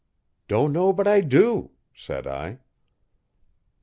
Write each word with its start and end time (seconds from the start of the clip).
'Don't 0.47 0.73
know 0.73 0.91
but 0.91 1.07
I 1.07 1.21
do,' 1.21 1.69
said 1.93 2.25
I. 2.25 2.57